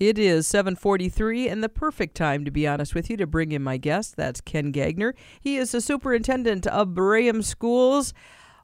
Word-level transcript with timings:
It 0.00 0.18
is 0.18 0.46
743 0.46 1.46
and 1.46 1.62
the 1.62 1.68
perfect 1.68 2.16
time, 2.16 2.46
to 2.46 2.50
be 2.50 2.66
honest 2.66 2.94
with 2.94 3.10
you, 3.10 3.18
to 3.18 3.26
bring 3.26 3.52
in 3.52 3.62
my 3.62 3.76
guest. 3.76 4.16
That's 4.16 4.40
Ken 4.40 4.72
Gagner. 4.72 5.14
He 5.38 5.58
is 5.58 5.72
the 5.72 5.82
superintendent 5.82 6.66
of 6.66 6.94
Braham 6.94 7.42
Schools. 7.42 8.14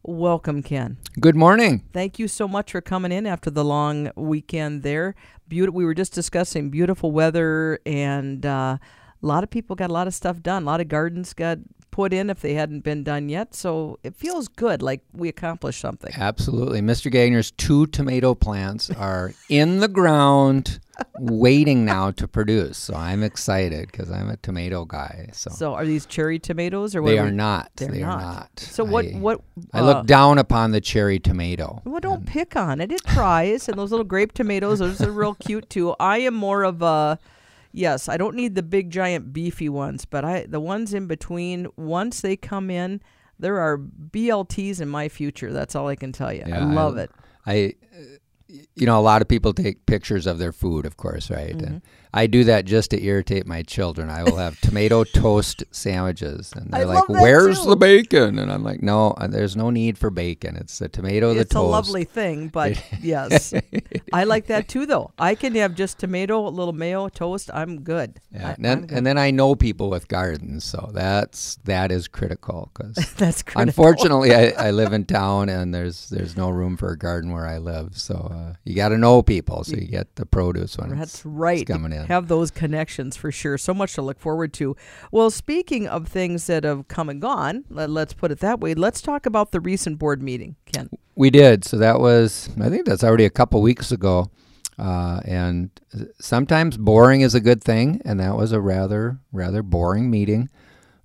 Welcome, 0.03 0.63
Ken. 0.63 0.97
Good 1.21 1.37
morning. 1.37 1.85
Thank 1.93 2.19
you 2.19 2.27
so 2.27 2.49
much 2.49 2.73
for 2.73 2.81
coming 2.81 3.13
in 3.13 3.27
after 3.27 3.51
the 3.51 3.67
long 3.67 4.11
weekend 4.17 4.83
there. 4.83 5.15
Beautiful. 5.47 5.77
We 5.77 5.85
were 5.85 5.93
just 5.93 6.15
discussing 6.15 6.71
beautiful 6.71 7.13
weather, 7.13 7.81
and 7.85 8.47
uh, 8.47 8.79
a 9.23 9.27
lot 9.27 9.45
of 9.45 9.51
people 9.51 9.77
got 9.77 9.91
a 9.91 9.93
lot 9.93 10.07
of 10.07 10.15
stuff 10.15 10.41
done. 10.41 10.63
A 10.63 10.67
lot 10.67 10.81
of 10.81 10.89
gardens 10.89 11.35
got 11.35 11.59
put 11.97 12.13
in 12.13 12.29
if 12.29 12.41
they 12.43 12.53
hadn't 12.53 12.81
been 12.85 13.03
done 13.03 13.31
yet. 13.31 13.55
So 13.55 13.99
it 14.05 14.15
feels 14.15 14.49
good, 14.49 14.83
like 14.83 15.01
we 15.15 15.31
accomplished 15.31 15.81
something. 15.81 16.13
Absolutely. 16.15 16.83
Mr. 16.83 17.11
Gagner's 17.11 17.53
two 17.53 17.87
tomato 17.87 18.35
plants 18.35 18.91
are 18.91 19.33
in 19.49 19.81
the 19.81 19.89
ground 19.89 20.79
waiting 21.19 21.87
now 21.87 22.11
to 22.11 22.29
produce. 22.29 22.77
So 22.77 22.95
I'm 22.95 23.23
excited 23.23 23.91
because 23.91 24.11
I'm 24.11 24.29
a 24.29 24.37
tomato 24.37 24.85
guy. 24.85 25.31
So, 25.33 25.51
So 25.51 25.73
are 25.73 25.87
these 25.87 26.05
cherry 26.05 26.39
tomatoes 26.39 26.95
or 26.95 27.01
what? 27.01 27.09
they 27.13 27.19
are 27.19 27.25
we- 27.25 27.31
not. 27.31 27.71
They're 27.77 27.89
they 27.89 28.01
not. 28.01 28.15
are 28.15 28.21
not. 28.35 28.61
So 28.61 28.85
what? 28.85 29.07
I, 29.07 29.13
what? 29.13 29.41
I 29.73 29.81
uh, 29.81 29.85
look 29.87 30.07
down 30.07 30.37
upon 30.37 30.73
the 30.73 30.83
cherry 30.83 31.19
tomato. 31.19 31.81
Well, 31.87 32.01
don't 32.01 32.27
pick 32.27 32.57
on 32.57 32.83
it. 32.83 32.93
It 32.93 33.05
tries, 33.07 33.71
and 33.71 33.79
those 33.79 33.91
little 33.91 34.05
grape 34.05 34.33
tomatoes, 34.35 34.81
those 34.81 35.01
are 35.01 35.11
real 35.11 35.33
cute 35.35 35.71
too. 35.71 35.95
I 35.99 36.19
am 36.19 36.35
more 36.35 36.63
of 36.63 36.83
a 36.83 37.19
yes. 37.77 38.09
I 38.09 38.17
don't 38.17 38.35
need 38.35 38.55
the 38.55 38.63
big 38.63 38.91
giant 38.91 39.33
beefy 39.33 39.69
ones, 39.69 40.05
but 40.05 40.25
I 40.25 40.47
the 40.49 40.61
ones 40.61 40.93
in 40.95 41.07
between. 41.07 41.67
Once 41.77 42.21
they 42.21 42.37
come 42.37 42.71
in, 42.71 43.01
there 43.39 43.59
are 43.61 43.77
BLTs 43.79 44.81
in 44.81 44.89
my 44.89 45.09
future. 45.09 45.53
That's 45.53 45.75
all 45.77 45.87
I 45.89 45.97
can 45.97 46.11
tell 46.13 46.33
you. 46.33 46.43
I 46.45 46.49
Yeah, 46.49 46.61
I- 46.67 46.73
love 46.73 46.97
it. 46.97 47.11
I, 47.49 47.75
uh, 47.95 48.03
you 48.49 48.87
know, 48.87 48.99
a 48.99 49.03
lot 49.03 49.23
of 49.23 49.29
people 49.29 49.53
take 49.53 49.87
pictures 49.87 50.27
of 50.27 50.39
their 50.39 50.53
food, 50.53 50.87
of 50.87 50.97
course, 50.97 51.31
right? 51.31 51.57
Mm-hmm. 51.57 51.67
And 51.67 51.83
I 52.17 52.27
do 52.27 52.45
that 52.45 52.65
just 52.65 52.91
to 52.93 53.03
irritate 53.03 53.47
my 53.47 53.63
children. 53.63 54.09
I 54.09 54.23
will 54.23 54.37
have 54.37 54.59
tomato 54.63 55.05
toast 55.05 55.65
sandwiches, 55.71 56.53
and 56.57 56.71
they're 56.71 56.87
love 56.87 57.09
like, 57.09 57.21
"Where's 57.21 57.63
too." 57.63 57.71
the 57.71 57.77
bacon?" 57.77 58.39
And 58.39 58.51
I'm 58.51 58.63
like, 58.63 58.83
"No, 58.83 59.11
uh, 59.11 59.27
there's 59.27 59.55
no 59.55 59.71
need 59.71 59.99
for 59.99 60.09
bacon. 60.11 60.57
It's 60.57 60.79
the 60.79 60.89
tomato, 60.89 61.35
the 61.35 61.41
It's 61.41 61.55
a 61.55 61.61
lovely 61.61 62.05
thing, 62.05 62.49
but 62.49 62.83
yes, 63.03 63.53
I 64.15 64.25
like 64.25 64.47
that 64.47 64.67
too. 64.67 64.87
Though 64.87 65.13
I 65.19 65.35
can 65.35 65.55
have 65.57 65.75
just 65.75 65.99
tomato, 65.99 66.47
a 66.47 66.49
little 66.49 66.73
mayo, 66.73 67.09
toast. 67.09 67.51
I'm 67.53 67.83
good. 67.83 68.21
Yeah, 68.33 68.49
I, 68.49 68.53
and 68.53 68.65
then 68.65 68.81
good. 68.83 68.97
and 68.97 69.07
then 69.07 69.19
I 69.19 69.31
know 69.31 69.55
people 69.55 69.91
with 69.91 70.09
gardens, 70.09 70.65
so 70.65 70.91
that's 70.95 71.57
that 71.65 71.93
is 71.93 72.09
critical 72.09 72.71
because 72.73 72.95
that's 73.17 73.43
critical. 73.43 73.61
unfortunately 73.61 74.35
I, 74.35 74.69
I 74.69 74.71
live 74.71 74.95
in 74.95 75.05
town 75.05 75.51
and 75.51 75.75
there's 75.75 76.09
there's 76.09 76.35
no 76.35 76.49
room 76.49 76.79
for 76.79 76.93
a 76.93 76.97
garden 76.97 77.33
where 77.33 77.47
I 77.47 77.59
live. 77.59 77.99
So 77.99 78.33
uh, 78.37 78.55
you 78.65 78.75
got 78.75 78.91
to 78.91 78.99
know 78.99 79.23
people 79.23 79.65
so 79.65 79.77
you 79.77 79.87
get 79.87 80.15
the 80.17 80.27
produce 80.27 80.77
when 80.77 80.97
That's 80.97 81.25
right. 81.25 81.61
it's 81.61 81.71
coming 81.71 81.93
in. 81.93 82.07
Have 82.07 82.29
those 82.29 82.51
connections 82.51 83.17
for 83.17 83.33
sure. 83.33 83.59
So 83.59 83.73
much 83.75 83.95
to 83.95 84.03
look 84.03 84.19
forward 84.19 84.53
to. 84.55 84.77
Well, 85.11 85.31
speaking 85.31 85.87
of 85.87 86.09
things 86.09 86.47
that 86.47 86.65
have 86.65 86.89
come 86.89 87.09
and 87.09 87.21
gone, 87.21 87.65
let, 87.71 87.91
let's 87.91 88.13
put 88.13 88.31
it 88.31 88.41
that 88.41 88.61
way. 88.61 88.75
Let's 88.75 89.01
talk 89.01 89.27
about 89.27 89.53
the 89.53 89.61
recent 89.61 89.99
board 89.99 90.23
meeting, 90.23 90.57
Ken. 90.73 90.91
We 91.15 91.31
did. 91.31 91.65
So 91.65 91.79
that 91.79 92.01
was 92.01 92.51
I 92.61 92.69
think 92.69 92.87
that's 92.87 93.05
already 93.05 93.25
a 93.25 93.31
couple 93.31 93.63
weeks 93.63 93.91
ago. 93.91 94.31
Uh, 94.79 95.21
and 95.25 95.71
sometimes 96.21 96.77
boring 96.77 97.23
is 97.23 97.35
a 97.35 97.41
good 97.41 97.65
thing, 97.65 98.03
and 98.05 98.21
that 98.21 98.37
was 98.37 98.53
a 98.53 98.61
rather 98.61 99.19
rather 99.33 99.63
boring 99.63 100.11
meeting. 100.11 100.51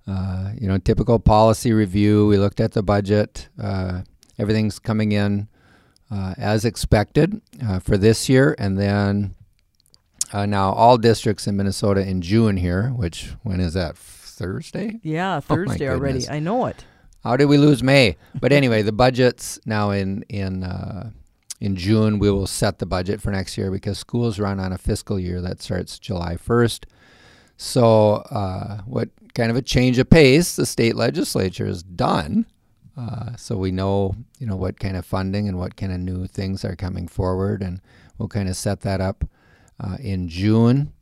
Uh, 0.06 0.50
you 0.60 0.68
know, 0.68 0.76
typical 0.78 1.18
policy 1.18 1.72
review. 1.72 2.26
We 2.26 2.36
looked 2.36 2.60
at 2.60 2.72
the 2.72 2.82
budget. 2.82 3.48
Uh, 3.60 4.02
everything's 4.38 4.78
coming 4.78 5.12
in 5.12 5.48
uh, 6.12 6.34
as 6.36 6.64
expected 6.64 7.40
uh, 7.66 7.78
for 7.78 7.96
this 7.96 8.28
year, 8.28 8.54
and 8.58 8.78
then 8.78 9.34
uh, 10.32 10.46
now 10.46 10.72
all 10.72 10.98
districts 10.98 11.46
in 11.46 11.56
Minnesota 11.56 12.06
in 12.06 12.20
June 12.20 12.56
here. 12.56 12.90
Which 12.90 13.30
when 13.42 13.60
is 13.60 13.72
that? 13.74 13.96
Thursday. 13.96 14.98
Yeah, 15.02 15.36
Oh, 15.36 15.40
Thursday 15.40 15.88
already. 15.88 16.28
I 16.28 16.40
know 16.40 16.66
it. 16.66 16.84
How 17.22 17.36
did 17.36 17.44
we 17.44 17.58
lose 17.58 17.82
May? 17.82 18.16
But 18.40 18.52
anyway, 18.52 18.82
the 18.82 18.92
budget's 18.92 19.60
now 19.64 19.90
in 19.90 20.22
in 20.28 20.64
uh, 20.64 21.10
in 21.60 21.76
June. 21.76 22.18
We 22.18 22.30
will 22.30 22.48
set 22.48 22.78
the 22.78 22.86
budget 22.86 23.20
for 23.22 23.30
next 23.30 23.56
year 23.56 23.70
because 23.70 23.98
schools 23.98 24.40
run 24.40 24.58
on 24.58 24.72
a 24.72 24.78
fiscal 24.78 25.18
year 25.20 25.40
that 25.40 25.62
starts 25.62 25.98
July 25.98 26.36
first. 26.36 26.86
So, 27.56 28.14
uh, 28.30 28.78
what 28.86 29.10
kind 29.34 29.50
of 29.50 29.56
a 29.56 29.62
change 29.62 29.98
of 29.98 30.10
pace 30.10 30.56
the 30.56 30.66
state 30.66 30.96
legislature 30.96 31.66
has 31.66 31.82
done? 31.84 32.46
Uh, 32.96 33.34
so 33.36 33.56
we 33.56 33.72
know 33.72 34.14
you 34.38 34.46
know 34.46 34.56
what 34.56 34.78
kind 34.78 34.96
of 34.96 35.06
funding 35.06 35.48
and 35.48 35.58
what 35.58 35.76
kind 35.76 35.92
of 35.92 35.98
new 35.98 36.26
things 36.26 36.64
are 36.64 36.76
coming 36.76 37.08
forward, 37.08 37.62
and 37.62 37.80
we'll 38.18 38.28
kind 38.28 38.48
of 38.48 38.56
set 38.56 38.80
that 38.80 39.00
up 39.00 39.24
uh, 39.80 39.96
in 40.00 40.28
June. 40.28 40.92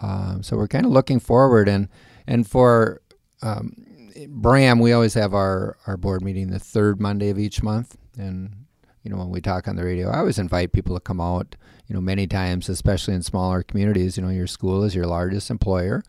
Um, 0.00 0.42
so 0.42 0.56
we're 0.56 0.68
kind 0.68 0.86
of 0.86 0.92
looking 0.92 1.20
forward, 1.20 1.68
and 1.68 1.88
and 2.26 2.48
for 2.48 3.02
um, 3.42 3.84
Braham, 4.26 4.80
we 4.80 4.92
always 4.92 5.14
have 5.14 5.34
our, 5.34 5.76
our 5.86 5.96
board 5.96 6.22
meeting 6.22 6.50
the 6.50 6.58
third 6.58 7.00
Monday 7.00 7.30
of 7.30 7.38
each 7.38 7.62
month. 7.62 7.96
And, 8.18 8.66
you 9.02 9.10
know, 9.10 9.18
when 9.18 9.30
we 9.30 9.40
talk 9.40 9.68
on 9.68 9.76
the 9.76 9.84
radio, 9.84 10.08
I 10.08 10.18
always 10.18 10.38
invite 10.38 10.72
people 10.72 10.96
to 10.96 11.00
come 11.00 11.20
out, 11.20 11.54
you 11.86 11.94
know, 11.94 12.00
many 12.00 12.26
times, 12.26 12.68
especially 12.68 13.14
in 13.14 13.22
smaller 13.22 13.62
communities. 13.62 14.16
You 14.16 14.24
know, 14.24 14.30
your 14.30 14.46
school 14.46 14.82
is 14.82 14.94
your 14.94 15.06
largest 15.06 15.50
employer. 15.50 16.02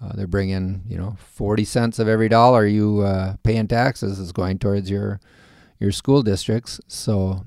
Uh, 0.00 0.12
they're 0.14 0.26
bringing, 0.28 0.82
you 0.88 0.96
know, 0.96 1.16
40 1.18 1.64
cents 1.64 1.98
of 1.98 2.06
every 2.08 2.28
dollar 2.28 2.66
you 2.66 3.00
uh, 3.00 3.34
pay 3.42 3.56
in 3.56 3.66
taxes 3.66 4.18
is 4.18 4.32
going 4.32 4.58
towards 4.58 4.88
your 4.90 5.20
your 5.80 5.92
school 5.92 6.22
districts. 6.22 6.80
So 6.88 7.44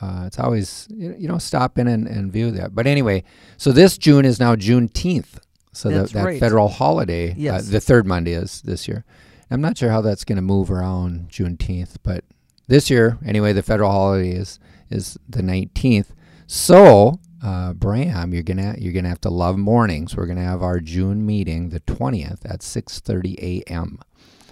uh, 0.00 0.24
it's 0.26 0.38
always, 0.38 0.88
you 0.90 1.28
know, 1.28 1.38
stop 1.38 1.78
in 1.78 1.86
and, 1.86 2.06
and 2.06 2.32
view 2.32 2.50
that. 2.52 2.74
But 2.74 2.86
anyway, 2.86 3.24
so 3.56 3.70
this 3.72 3.98
June 3.98 4.24
is 4.24 4.40
now 4.40 4.54
Juneteenth. 4.56 5.38
So 5.72 5.88
that, 5.88 6.10
that 6.10 6.24
right. 6.24 6.40
federal 6.40 6.68
holiday, 6.68 7.34
Yes. 7.36 7.68
uh, 7.68 7.72
the 7.72 7.80
third 7.80 8.06
Monday 8.06 8.32
is 8.32 8.60
this 8.62 8.86
year. 8.86 9.04
I'm 9.50 9.60
not 9.60 9.78
sure 9.78 9.90
how 9.90 10.00
that's 10.00 10.24
going 10.24 10.36
to 10.36 10.42
move 10.42 10.70
around 10.70 11.28
Juneteenth, 11.28 11.96
but 12.02 12.24
this 12.68 12.88
year, 12.90 13.18
anyway, 13.24 13.52
the 13.52 13.62
federal 13.62 13.90
holiday 13.90 14.30
is 14.32 14.58
is 14.90 15.18
the 15.28 15.42
19th. 15.42 16.08
So, 16.46 17.18
uh, 17.42 17.72
Braham, 17.72 18.32
you're 18.32 18.42
gonna 18.42 18.74
you're 18.78 18.92
gonna 18.92 19.08
have 19.08 19.20
to 19.22 19.30
love 19.30 19.58
mornings. 19.58 20.16
We're 20.16 20.26
gonna 20.26 20.44
have 20.44 20.62
our 20.62 20.78
June 20.78 21.26
meeting, 21.26 21.70
the 21.70 21.80
20th, 21.80 22.44
at 22.44 22.60
6:30 22.60 23.64
a.m. 23.66 23.98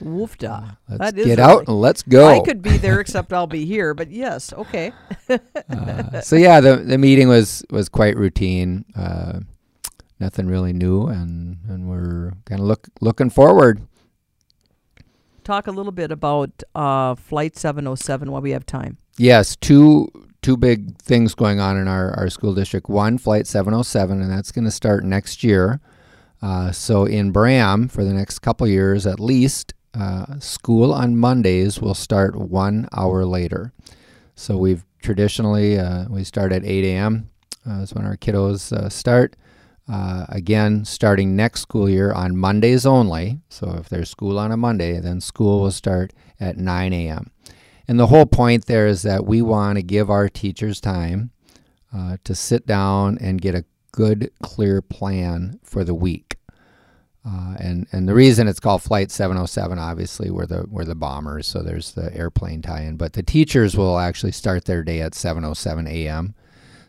Woofda. 0.02 0.78
Let's 0.88 0.98
That 0.98 1.18
is 1.18 1.26
get 1.26 1.38
out 1.38 1.68
and 1.68 1.80
let's 1.80 2.02
go. 2.02 2.26
I 2.26 2.40
could 2.40 2.62
be 2.62 2.78
there, 2.78 3.00
except 3.00 3.32
I'll 3.32 3.46
be 3.46 3.64
here. 3.64 3.94
But 3.94 4.10
yes, 4.10 4.52
okay. 4.52 4.92
Uh, 5.70 6.20
so 6.20 6.34
yeah, 6.34 6.60
the 6.60 6.78
the 6.78 6.98
meeting 6.98 7.28
was 7.28 7.64
was 7.70 7.88
quite 7.88 8.16
routine. 8.16 8.84
Uh, 8.96 9.38
nothing 10.18 10.48
really 10.48 10.72
new, 10.72 11.06
and 11.06 11.58
and 11.68 11.88
we're 11.88 12.32
kind 12.44 12.60
of 12.60 12.66
look 12.66 12.88
looking 13.00 13.30
forward. 13.30 13.80
Talk 15.44 15.68
a 15.68 15.70
little 15.70 15.92
bit 15.92 16.10
about 16.10 16.64
uh, 16.74 17.14
Flight 17.14 17.56
707 17.56 18.32
while 18.32 18.42
we 18.42 18.50
have 18.50 18.66
time. 18.66 18.98
Yes, 19.16 19.54
two 19.54 20.10
two 20.42 20.56
big 20.56 20.96
things 20.98 21.34
going 21.34 21.60
on 21.60 21.76
in 21.76 21.88
our, 21.88 22.12
our 22.18 22.30
school 22.30 22.54
district. 22.54 22.88
One, 22.88 23.18
Flight 23.18 23.46
707, 23.46 24.22
and 24.22 24.30
that's 24.30 24.52
going 24.52 24.64
to 24.64 24.70
start 24.70 25.04
next 25.04 25.44
year. 25.44 25.80
Uh, 26.42 26.72
so 26.72 27.04
in 27.04 27.32
Braham, 27.32 27.88
for 27.88 28.04
the 28.04 28.14
next 28.14 28.38
couple 28.38 28.66
years 28.66 29.06
at 29.06 29.20
least, 29.20 29.74
uh, 29.94 30.38
school 30.38 30.92
on 30.92 31.16
Mondays 31.16 31.80
will 31.80 31.94
start 31.94 32.36
one 32.36 32.88
hour 32.96 33.24
later. 33.24 33.72
So 34.34 34.56
we've 34.56 34.84
traditionally 35.02 35.78
uh, 35.78 36.06
we 36.08 36.24
start 36.24 36.52
at 36.52 36.64
8 36.64 36.84
a.m. 36.84 37.28
Uh, 37.66 37.80
that's 37.80 37.92
when 37.92 38.06
our 38.06 38.16
kiddos 38.16 38.72
uh, 38.72 38.88
start. 38.88 39.36
Uh, 39.88 40.24
again, 40.28 40.84
starting 40.84 41.34
next 41.34 41.62
school 41.62 41.88
year 41.88 42.12
on 42.12 42.36
Mondays 42.36 42.86
only. 42.86 43.40
So 43.48 43.76
if 43.80 43.88
there's 43.88 44.08
school 44.08 44.38
on 44.38 44.52
a 44.52 44.56
Monday, 44.56 45.00
then 45.00 45.20
school 45.20 45.62
will 45.62 45.72
start 45.72 46.12
at 46.38 46.56
9 46.56 46.92
a.m. 46.92 47.30
And 47.90 47.98
the 47.98 48.06
whole 48.06 48.24
point 48.24 48.66
there 48.66 48.86
is 48.86 49.02
that 49.02 49.26
we 49.26 49.42
want 49.42 49.74
to 49.74 49.82
give 49.82 50.10
our 50.10 50.28
teachers 50.28 50.80
time 50.80 51.32
uh, 51.92 52.18
to 52.22 52.36
sit 52.36 52.64
down 52.64 53.18
and 53.20 53.40
get 53.40 53.56
a 53.56 53.64
good, 53.90 54.30
clear 54.40 54.80
plan 54.80 55.58
for 55.64 55.82
the 55.82 55.92
week. 55.92 56.36
Uh, 57.26 57.56
and 57.58 57.88
and 57.90 58.08
the 58.08 58.14
reason 58.14 58.46
it's 58.46 58.60
called 58.60 58.80
Flight 58.80 59.10
707, 59.10 59.76
obviously, 59.76 60.30
we're 60.30 60.46
the 60.46 60.66
we're 60.68 60.84
the 60.84 60.94
bombers, 60.94 61.48
so 61.48 61.64
there's 61.64 61.90
the 61.90 62.16
airplane 62.16 62.62
tie-in. 62.62 62.96
But 62.96 63.14
the 63.14 63.24
teachers 63.24 63.76
will 63.76 63.98
actually 63.98 64.32
start 64.32 64.66
their 64.66 64.84
day 64.84 65.00
at 65.00 65.14
7:07 65.14 65.90
a.m. 65.90 66.36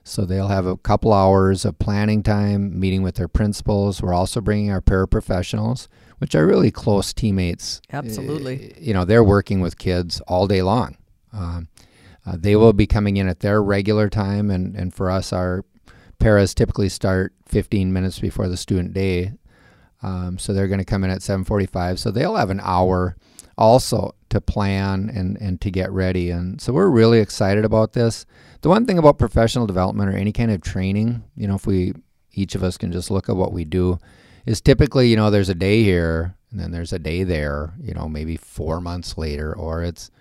So 0.03 0.23
they'll 0.23 0.49
have 0.49 0.67
a 0.67 0.77
couple 0.77 1.13
hours 1.13 1.65
of 1.65 1.79
planning 1.79 2.21
time, 2.21 2.79
meeting 2.79 3.01
with 3.01 3.15
their 3.15 3.27
principals. 3.27 4.03
We're 4.03 4.13
also 4.13 4.39
bringing 4.39 4.69
our 4.69 4.81
paraprofessionals, 4.81 5.87
which 6.21 6.35
are 6.35 6.45
really 6.45 6.69
close 6.69 7.13
teammates. 7.13 7.81
Absolutely. 7.91 8.75
You 8.79 8.93
know, 8.93 9.05
they're 9.05 9.23
working 9.23 9.59
with 9.59 9.79
kids 9.79 10.21
all 10.27 10.45
day 10.45 10.61
long. 10.61 10.95
Um, 11.33 11.67
uh, 12.27 12.37
they 12.37 12.55
will 12.55 12.73
be 12.73 12.85
coming 12.85 13.17
in 13.17 13.27
at 13.27 13.39
their 13.39 13.59
regular 13.63 14.07
time, 14.07 14.51
and, 14.51 14.75
and 14.75 14.93
for 14.93 15.09
us, 15.09 15.33
our 15.33 15.65
paras 16.19 16.53
typically 16.53 16.89
start 16.89 17.33
15 17.47 17.91
minutes 17.91 18.19
before 18.19 18.47
the 18.47 18.55
student 18.55 18.93
day. 18.93 19.33
Um, 20.03 20.37
so 20.37 20.53
they're 20.53 20.67
going 20.67 20.77
to 20.77 20.85
come 20.85 21.03
in 21.03 21.09
at 21.09 21.21
7:45. 21.21 21.97
So 21.97 22.11
they'll 22.11 22.35
have 22.35 22.51
an 22.51 22.61
hour 22.61 23.17
also 23.57 24.13
to 24.29 24.39
plan 24.39 25.09
and, 25.11 25.37
and 25.41 25.59
to 25.61 25.71
get 25.71 25.91
ready. 25.91 26.29
And 26.29 26.61
so 26.61 26.71
we're 26.71 26.89
really 26.89 27.17
excited 27.17 27.65
about 27.65 27.93
this. 27.93 28.27
The 28.61 28.69
one 28.69 28.85
thing 28.85 28.99
about 28.99 29.17
professional 29.17 29.65
development 29.65 30.11
or 30.11 30.15
any 30.15 30.31
kind 30.31 30.51
of 30.51 30.61
training, 30.61 31.23
you 31.35 31.47
know, 31.47 31.55
if 31.55 31.65
we 31.65 31.93
each 32.33 32.53
of 32.53 32.63
us 32.63 32.77
can 32.77 32.91
just 32.91 33.09
look 33.09 33.27
at 33.27 33.35
what 33.35 33.53
we 33.53 33.65
do, 33.65 33.97
is 34.45 34.61
typically, 34.61 35.09
you 35.09 35.15
know, 35.15 35.29
there's 35.29 35.49
a 35.49 35.55
day 35.55 35.83
here 35.83 36.35
and 36.51 36.59
then 36.59 36.71
there's 36.71 36.93
a 36.93 36.99
day 36.99 37.23
there, 37.23 37.73
you 37.81 37.93
know, 37.93 38.09
maybe 38.09 38.35
four 38.35 38.81
months 38.81 39.17
later, 39.17 39.55
or 39.55 39.83
it's, 39.83 40.11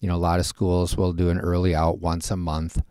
you 0.00 0.08
know, 0.08 0.14
a 0.14 0.16
lot 0.16 0.38
of 0.38 0.46
schools 0.46 0.96
will 0.96 1.12
do 1.12 1.28
an 1.28 1.40
early 1.40 1.74
out 1.74 1.98
once 1.98 2.30
a 2.30 2.36
month. 2.36 2.82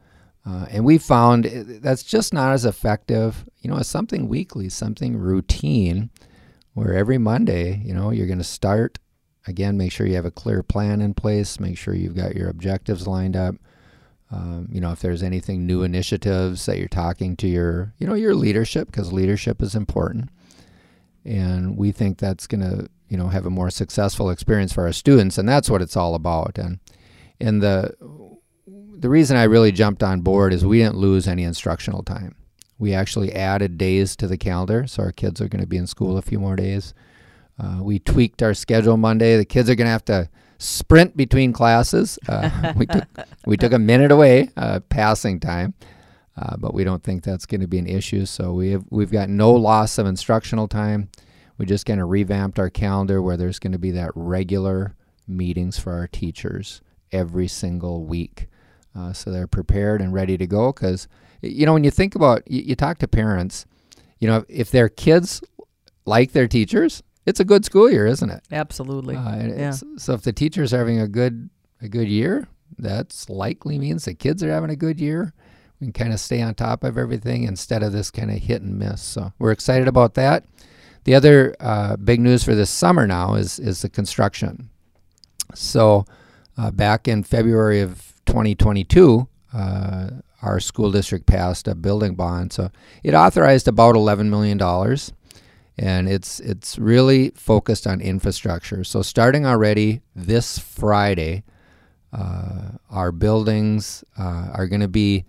Uh, 0.45 0.65
and 0.71 0.83
we 0.83 0.97
found 0.97 1.45
that's 1.45 2.03
just 2.03 2.33
not 2.33 2.51
as 2.51 2.65
effective, 2.65 3.45
you 3.59 3.69
know, 3.69 3.77
as 3.77 3.87
something 3.87 4.27
weekly, 4.27 4.69
something 4.69 5.17
routine, 5.17 6.09
where 6.73 6.93
every 6.93 7.17
Monday, 7.17 7.81
you 7.85 7.93
know, 7.93 8.11
you're 8.11 8.27
going 8.27 8.37
to 8.37 8.43
start. 8.43 8.97
Again, 9.47 9.77
make 9.77 9.91
sure 9.91 10.07
you 10.07 10.15
have 10.15 10.25
a 10.25 10.31
clear 10.31 10.63
plan 10.63 11.01
in 11.01 11.13
place, 11.13 11.59
make 11.59 11.77
sure 11.77 11.93
you've 11.93 12.15
got 12.15 12.35
your 12.35 12.49
objectives 12.49 13.07
lined 13.07 13.35
up. 13.35 13.55
Um, 14.31 14.67
you 14.71 14.79
know, 14.79 14.91
if 14.91 15.01
there's 15.01 15.23
anything 15.23 15.65
new 15.65 15.83
initiatives 15.83 16.65
that 16.65 16.77
you're 16.77 16.87
talking 16.87 17.35
to 17.37 17.47
your, 17.47 17.93
you 17.97 18.07
know, 18.07 18.13
your 18.13 18.33
leadership, 18.33 18.87
because 18.87 19.11
leadership 19.11 19.61
is 19.61 19.75
important 19.75 20.29
and 21.25 21.77
we 21.77 21.91
think 21.91 22.17
that's 22.17 22.47
going 22.47 22.61
to 22.61 22.89
you 23.07 23.17
know 23.17 23.27
have 23.27 23.45
a 23.45 23.49
more 23.49 23.69
successful 23.69 24.29
experience 24.29 24.73
for 24.73 24.85
our 24.85 24.93
students 24.93 25.37
and 25.37 25.47
that's 25.47 25.69
what 25.69 25.81
it's 25.81 25.97
all 25.97 26.15
about 26.15 26.57
and 26.57 26.79
and 27.39 27.61
the 27.61 27.95
the 29.01 29.09
reason 29.09 29.35
I 29.35 29.43
really 29.43 29.71
jumped 29.71 30.03
on 30.03 30.21
board 30.21 30.53
is 30.53 30.63
we 30.63 30.77
didn't 30.77 30.95
lose 30.95 31.27
any 31.27 31.43
instructional 31.43 32.03
time. 32.03 32.35
We 32.77 32.93
actually 32.93 33.33
added 33.33 33.77
days 33.77 34.15
to 34.17 34.27
the 34.27 34.37
calendar, 34.37 34.85
so 34.85 35.03
our 35.03 35.11
kids 35.11 35.41
are 35.41 35.47
going 35.47 35.61
to 35.61 35.67
be 35.67 35.77
in 35.77 35.87
school 35.87 36.17
a 36.17 36.21
few 36.21 36.39
more 36.39 36.55
days. 36.55 36.93
Uh, 37.59 37.79
we 37.81 37.97
tweaked 37.97 38.43
our 38.43 38.53
schedule 38.53 38.97
Monday. 38.97 39.37
The 39.37 39.45
kids 39.45 39.69
are 39.69 39.75
going 39.75 39.87
to 39.87 39.91
have 39.91 40.05
to 40.05 40.29
sprint 40.59 41.17
between 41.17 41.51
classes. 41.51 42.19
Uh, 42.29 42.73
we 42.77 42.85
took 42.85 43.07
we 43.45 43.57
took 43.57 43.73
a 43.73 43.79
minute 43.79 44.11
away, 44.11 44.49
uh, 44.55 44.79
passing 44.89 45.39
time, 45.39 45.73
uh, 46.37 46.55
but 46.57 46.73
we 46.73 46.83
don't 46.83 47.03
think 47.03 47.23
that's 47.23 47.45
going 47.45 47.61
to 47.61 47.67
be 47.67 47.77
an 47.77 47.87
issue. 47.87 48.25
So 48.25 48.53
we 48.53 48.71
have 48.71 48.85
we've 48.89 49.11
got 49.11 49.29
no 49.29 49.51
loss 49.51 49.97
of 49.97 50.07
instructional 50.07 50.67
time. 50.67 51.09
We 51.57 51.65
just 51.65 51.85
kind 51.85 52.01
of 52.01 52.09
revamped 52.09 52.57
our 52.57 52.69
calendar 52.69 53.21
where 53.21 53.37
there's 53.37 53.59
going 53.59 53.73
to 53.73 53.79
be 53.79 53.91
that 53.91 54.11
regular 54.15 54.95
meetings 55.27 55.77
for 55.77 55.93
our 55.93 56.07
teachers 56.07 56.81
every 57.11 57.47
single 57.47 58.05
week, 58.05 58.47
uh, 58.97 59.13
so 59.13 59.31
they're 59.31 59.47
prepared 59.47 60.01
and 60.01 60.13
ready 60.13 60.37
to 60.37 60.47
go. 60.47 60.71
Because 60.71 61.07
you 61.41 61.65
know 61.65 61.73
when 61.73 61.83
you 61.83 61.91
think 61.91 62.15
about 62.15 62.49
you, 62.49 62.61
you 62.61 62.75
talk 62.75 62.97
to 62.99 63.07
parents, 63.07 63.65
you 64.19 64.27
know 64.27 64.45
if 64.47 64.71
their 64.71 64.89
kids 64.89 65.41
like 66.05 66.31
their 66.31 66.47
teachers, 66.47 67.03
it's 67.25 67.39
a 67.39 67.45
good 67.45 67.65
school 67.65 67.91
year, 67.91 68.07
isn't 68.07 68.29
it? 68.29 68.41
Absolutely. 68.51 69.15
Uh, 69.17 69.47
yeah. 69.47 69.71
So 69.97 70.13
if 70.13 70.21
the 70.21 70.33
teachers 70.33 70.73
are 70.73 70.79
having 70.79 70.99
a 70.99 71.07
good 71.07 71.49
a 71.81 71.89
good 71.89 72.07
year, 72.07 72.47
that's 72.77 73.29
likely 73.29 73.77
means 73.77 74.05
the 74.05 74.13
kids 74.13 74.41
are 74.41 74.51
having 74.51 74.69
a 74.69 74.75
good 74.77 74.99
year 74.99 75.33
can 75.81 75.93
kind 75.93 76.13
of 76.13 76.19
stay 76.19 76.41
on 76.41 76.53
top 76.53 76.83
of 76.83 76.97
everything 76.97 77.43
instead 77.43 77.81
of 77.81 77.91
this 77.91 78.11
kind 78.11 78.29
of 78.29 78.37
hit 78.37 78.61
and 78.61 78.77
miss. 78.77 79.01
So 79.01 79.33
we're 79.39 79.51
excited 79.51 79.87
about 79.87 80.13
that. 80.13 80.45
The 81.05 81.15
other 81.15 81.55
uh, 81.59 81.95
big 81.97 82.19
news 82.19 82.43
for 82.43 82.53
this 82.53 82.69
summer 82.69 83.07
now 83.07 83.33
is 83.33 83.57
is 83.57 83.81
the 83.81 83.89
construction. 83.89 84.69
So 85.55 86.05
uh, 86.57 86.69
back 86.71 87.07
in 87.07 87.23
February 87.23 87.81
of 87.81 88.13
2022, 88.27 89.27
uh, 89.53 90.09
our 90.43 90.59
school 90.59 90.91
district 90.91 91.25
passed 91.25 91.67
a 91.67 91.73
building 91.73 92.13
bond. 92.13 92.53
So 92.53 92.69
it 93.03 93.15
authorized 93.15 93.67
about 93.67 93.95
11 93.95 94.29
million 94.29 94.59
dollars, 94.59 95.11
and 95.77 96.07
it's 96.07 96.39
it's 96.39 96.77
really 96.77 97.31
focused 97.31 97.87
on 97.87 97.99
infrastructure. 97.99 98.83
So 98.83 99.01
starting 99.01 99.47
already 99.47 100.01
this 100.15 100.59
Friday, 100.59 101.43
uh, 102.13 102.73
our 102.91 103.11
buildings 103.11 104.03
uh, 104.19 104.49
are 104.53 104.67
going 104.67 104.81
to 104.81 104.87
be 104.87 105.25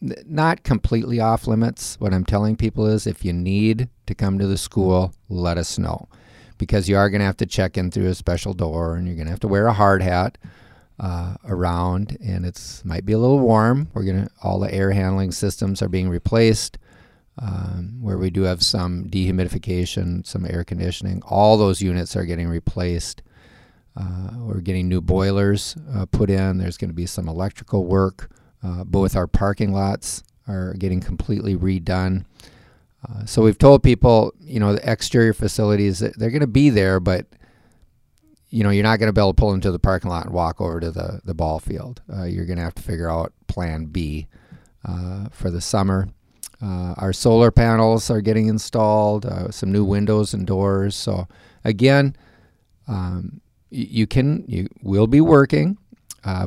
not 0.00 0.62
completely 0.62 1.20
off 1.20 1.46
limits. 1.46 1.96
What 1.98 2.14
I'm 2.14 2.24
telling 2.24 2.56
people 2.56 2.86
is 2.86 3.06
if 3.06 3.24
you 3.24 3.32
need 3.32 3.88
to 4.06 4.14
come 4.14 4.38
to 4.38 4.46
the 4.46 4.58
school, 4.58 5.12
let 5.28 5.58
us 5.58 5.78
know. 5.78 6.08
Because 6.56 6.88
you 6.88 6.96
are 6.96 7.08
going 7.08 7.20
to 7.20 7.26
have 7.26 7.36
to 7.38 7.46
check 7.46 7.76
in 7.76 7.90
through 7.90 8.06
a 8.06 8.14
special 8.14 8.52
door 8.52 8.96
and 8.96 9.06
you're 9.06 9.16
going 9.16 9.26
to 9.26 9.32
have 9.32 9.40
to 9.40 9.48
wear 9.48 9.66
a 9.66 9.72
hard 9.72 10.02
hat 10.02 10.38
uh, 10.98 11.36
around 11.46 12.16
and 12.20 12.44
it's 12.44 12.84
might 12.84 13.06
be 13.06 13.12
a 13.12 13.18
little 13.18 13.38
warm. 13.38 13.88
We're 13.94 14.04
going 14.04 14.24
to 14.24 14.30
all 14.42 14.58
the 14.58 14.72
air 14.72 14.90
handling 14.90 15.30
systems 15.30 15.82
are 15.82 15.88
being 15.88 16.08
replaced. 16.08 16.78
Um, 17.40 17.98
where 18.00 18.18
we 18.18 18.30
do 18.30 18.42
have 18.42 18.64
some 18.64 19.04
dehumidification, 19.04 20.26
some 20.26 20.44
air 20.44 20.64
conditioning. 20.64 21.22
All 21.24 21.56
those 21.56 21.80
units 21.80 22.16
are 22.16 22.24
getting 22.24 22.48
replaced. 22.48 23.22
Uh, 23.96 24.30
we're 24.38 24.60
getting 24.60 24.88
new 24.88 25.00
boilers 25.00 25.76
uh, 25.94 26.06
put 26.06 26.30
in. 26.30 26.58
There's 26.58 26.76
going 26.76 26.90
to 26.90 26.94
be 26.94 27.06
some 27.06 27.28
electrical 27.28 27.84
work. 27.84 28.28
Uh, 28.62 28.84
both 28.84 29.16
our 29.16 29.26
parking 29.26 29.72
lots 29.72 30.22
are 30.46 30.74
getting 30.74 31.00
completely 31.00 31.56
redone. 31.56 32.24
Uh, 33.08 33.24
so 33.24 33.42
we've 33.42 33.58
told 33.58 33.82
people, 33.82 34.34
you 34.40 34.58
know, 34.58 34.74
the 34.74 34.90
exterior 34.90 35.32
facilities 35.32 36.00
they're 36.00 36.30
going 36.30 36.40
to 36.40 36.46
be 36.46 36.70
there, 36.70 36.98
but 36.98 37.26
you 38.50 38.64
know, 38.64 38.70
you're 38.70 38.82
not 38.82 38.98
going 38.98 39.08
to 39.08 39.12
be 39.12 39.20
able 39.20 39.34
to 39.34 39.40
pull 39.40 39.52
into 39.52 39.70
the 39.70 39.78
parking 39.78 40.10
lot 40.10 40.24
and 40.24 40.34
walk 40.34 40.60
over 40.60 40.80
to 40.80 40.90
the 40.90 41.20
the 41.24 41.34
ball 41.34 41.58
field. 41.58 42.02
Uh, 42.12 42.24
you're 42.24 42.46
going 42.46 42.56
to 42.56 42.64
have 42.64 42.74
to 42.74 42.82
figure 42.82 43.10
out 43.10 43.32
Plan 43.46 43.86
B 43.86 44.26
uh, 44.86 45.28
for 45.30 45.50
the 45.50 45.60
summer. 45.60 46.08
Uh, 46.60 46.94
our 46.96 47.12
solar 47.12 47.50
panels 47.52 48.10
are 48.10 48.20
getting 48.20 48.48
installed. 48.48 49.26
Uh, 49.26 49.50
some 49.50 49.70
new 49.70 49.84
windows 49.84 50.34
and 50.34 50.46
doors. 50.46 50.96
So 50.96 51.28
again, 51.62 52.16
um, 52.88 53.40
you, 53.70 53.86
you 53.88 54.06
can 54.06 54.44
you 54.48 54.68
will 54.82 55.06
be 55.06 55.20
working, 55.20 55.76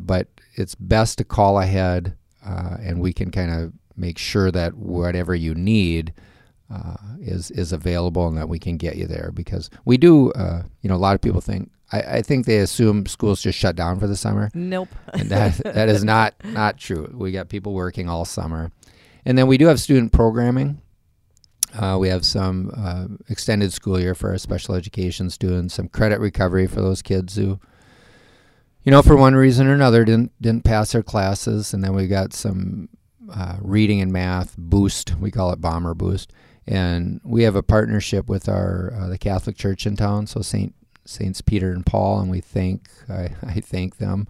but 0.02 0.26
it's 0.54 0.74
best 0.74 1.18
to 1.18 1.24
call 1.24 1.60
ahead, 1.60 2.16
uh, 2.44 2.76
and 2.80 3.00
we 3.00 3.12
can 3.12 3.30
kind 3.30 3.50
of 3.50 3.72
make 3.96 4.18
sure 4.18 4.50
that 4.50 4.74
whatever 4.74 5.34
you 5.34 5.54
need 5.54 6.12
uh, 6.70 6.96
is 7.20 7.50
is 7.50 7.72
available 7.72 8.26
and 8.26 8.36
that 8.36 8.48
we 8.48 8.58
can 8.58 8.76
get 8.76 8.96
you 8.96 9.06
there 9.06 9.30
because 9.34 9.70
we 9.84 9.96
do. 9.96 10.32
Uh, 10.32 10.62
you 10.80 10.88
know, 10.88 10.96
a 10.96 10.96
lot 10.96 11.14
of 11.14 11.20
people 11.20 11.40
think. 11.40 11.70
I, 11.90 12.00
I, 12.00 12.22
think 12.22 12.46
they 12.46 12.58
assume 12.58 13.04
schools 13.04 13.42
just 13.42 13.58
shut 13.58 13.76
down 13.76 14.00
for 14.00 14.06
the 14.06 14.16
summer. 14.16 14.50
Nope, 14.54 14.88
and 15.12 15.28
that 15.28 15.56
that 15.58 15.88
is 15.88 16.02
not 16.02 16.34
not 16.44 16.78
true. 16.78 17.12
We 17.14 17.32
got 17.32 17.48
people 17.48 17.74
working 17.74 18.08
all 18.08 18.24
summer, 18.24 18.70
and 19.24 19.36
then 19.36 19.46
we 19.46 19.58
do 19.58 19.66
have 19.66 19.80
student 19.80 20.12
programming. 20.12 20.80
Uh, 21.74 21.96
we 21.98 22.08
have 22.08 22.24
some 22.24 22.70
uh, 22.76 23.06
extended 23.28 23.72
school 23.72 23.98
year 23.98 24.14
for 24.14 24.30
our 24.30 24.38
special 24.38 24.74
education 24.74 25.30
students, 25.30 25.74
some 25.74 25.88
credit 25.88 26.20
recovery 26.20 26.66
for 26.66 26.82
those 26.82 27.00
kids 27.00 27.36
who 27.36 27.58
you 28.84 28.90
know, 28.90 29.02
for 29.02 29.16
one 29.16 29.34
reason 29.34 29.66
or 29.66 29.74
another, 29.74 30.04
didn't 30.04 30.32
didn't 30.40 30.64
pass 30.64 30.92
their 30.92 31.02
classes, 31.02 31.72
and 31.72 31.84
then 31.84 31.94
we 31.94 32.06
got 32.06 32.32
some 32.32 32.88
uh, 33.32 33.56
reading 33.60 34.00
and 34.00 34.12
math 34.12 34.56
boost. 34.58 35.16
We 35.18 35.30
call 35.30 35.52
it 35.52 35.60
Bomber 35.60 35.94
Boost, 35.94 36.32
and 36.66 37.20
we 37.24 37.44
have 37.44 37.56
a 37.56 37.62
partnership 37.62 38.28
with 38.28 38.48
our 38.48 38.92
uh, 38.98 39.08
the 39.08 39.18
Catholic 39.18 39.56
Church 39.56 39.86
in 39.86 39.96
town, 39.96 40.26
so 40.26 40.40
Saint 40.42 40.74
Saints 41.04 41.40
Peter 41.40 41.72
and 41.72 41.86
Paul, 41.86 42.20
and 42.20 42.30
we 42.30 42.40
thank 42.40 42.88
I, 43.08 43.30
I 43.42 43.60
thank 43.60 43.98
them. 43.98 44.26